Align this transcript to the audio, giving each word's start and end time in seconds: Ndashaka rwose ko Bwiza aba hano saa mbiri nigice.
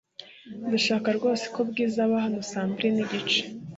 Ndashaka 0.67 1.07
rwose 1.17 1.45
ko 1.53 1.59
Bwiza 1.69 1.99
aba 2.05 2.17
hano 2.25 2.39
saa 2.49 2.67
mbiri 2.69 2.89
nigice. 2.95 3.41